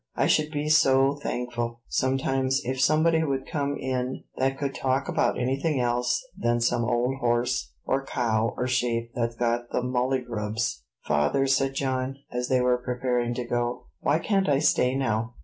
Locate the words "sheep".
8.65-9.11